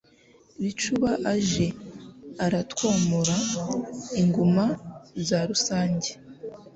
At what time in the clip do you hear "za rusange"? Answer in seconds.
5.27-6.09